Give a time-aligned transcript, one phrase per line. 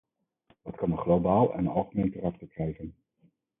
[0.63, 2.95] Dat kan een globaal en algemeen karakter krijgen.